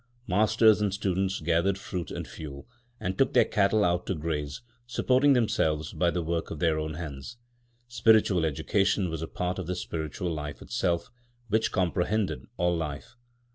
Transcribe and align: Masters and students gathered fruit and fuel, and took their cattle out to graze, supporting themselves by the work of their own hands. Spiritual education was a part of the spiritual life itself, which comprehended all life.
Masters 0.25 0.81
and 0.81 0.91
students 0.91 1.41
gathered 1.41 1.77
fruit 1.77 2.09
and 2.09 2.27
fuel, 2.27 2.67
and 2.99 3.15
took 3.15 3.33
their 3.35 3.45
cattle 3.45 3.83
out 3.85 4.07
to 4.07 4.15
graze, 4.15 4.63
supporting 4.87 5.33
themselves 5.33 5.93
by 5.93 6.09
the 6.09 6.23
work 6.23 6.49
of 6.49 6.57
their 6.57 6.79
own 6.79 6.95
hands. 6.95 7.37
Spiritual 7.87 8.43
education 8.43 9.11
was 9.11 9.21
a 9.21 9.27
part 9.27 9.59
of 9.59 9.67
the 9.67 9.75
spiritual 9.75 10.33
life 10.33 10.59
itself, 10.59 11.11
which 11.49 11.71
comprehended 11.71 12.45
all 12.57 12.75
life. 12.75 13.15